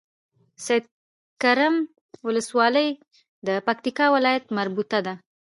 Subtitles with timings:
[0.65, 1.75] سيدکرم
[2.25, 2.89] ولسوالۍ
[3.47, 5.13] د پکتيا ولايت مربوطه ده